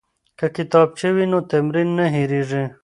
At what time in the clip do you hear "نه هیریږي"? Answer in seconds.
1.97-2.63